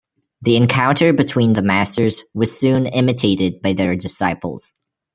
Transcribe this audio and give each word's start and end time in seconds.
The 0.41 0.55
encounter 0.55 1.13
between 1.13 1.53
the 1.53 1.61
masters 1.61 2.23
was 2.33 2.57
soon 2.59 2.87
imitated 2.87 3.61
by 3.61 3.73
their 3.73 3.95
disciples. 3.95 4.73